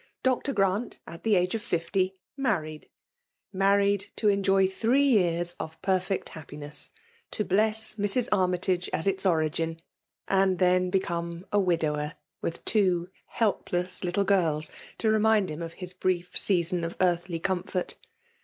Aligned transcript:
Dr. 0.23 0.51
Grant, 0.51 0.97
at 1.05 1.21
the 1.21 1.35
age 1.35 1.53
of 1.53 1.61
fifty, 1.61 2.15
mar 2.35 2.63
ried; 2.63 2.87
married 3.53 4.07
to 4.15 4.29
enjoy 4.29 4.67
three 4.67 5.03
years 5.03 5.53
of 5.59 5.79
perfect 5.83 6.29
happiness; 6.29 6.89
to 7.29 7.45
bless 7.45 7.93
Mrs. 7.93 8.27
Armytage 8.31 8.89
as 8.93 9.05
its 9.05 9.27
origin; 9.27 9.79
and 10.27 10.57
then 10.57 10.89
become 10.89 11.45
a 11.51 11.59
widower, 11.59 12.15
with 12.41 12.65
two 12.65 13.09
helpless 13.27 14.03
little 14.03 14.23
girls 14.25 14.71
to 14.97 15.11
remind 15.11 15.51
him 15.51 15.61
of 15.61 15.73
his 15.73 15.93
brief 15.93 16.35
season 16.35 16.83
of 16.83 16.97
earthly 16.99 17.37
comfort. 17.37 17.97